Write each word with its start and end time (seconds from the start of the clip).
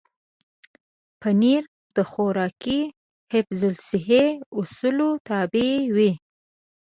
پنېر 1.21 1.63
د 1.95 1.97
خوراکي 2.11 2.81
حفظ 3.33 3.61
الصحې 3.71 4.25
اصولو 4.59 5.09
تابع 5.27 5.71
وي. 5.95 6.11